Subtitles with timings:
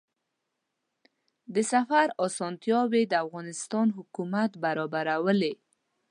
[1.53, 5.53] د سفر اسانتیاوې د افغانستان حکومت برابرولې.